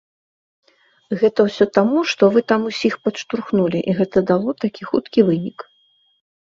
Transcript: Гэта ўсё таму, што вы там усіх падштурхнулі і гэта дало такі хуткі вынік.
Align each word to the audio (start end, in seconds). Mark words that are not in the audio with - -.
Гэта 1.19 1.39
ўсё 1.49 1.67
таму, 1.79 1.99
што 2.13 2.23
вы 2.37 2.43
там 2.53 2.61
усіх 2.71 2.93
падштурхнулі 3.05 3.79
і 3.89 3.97
гэта 4.01 4.17
дало 4.35 4.49
такі 4.67 4.83
хуткі 4.93 5.19
вынік. 5.31 5.59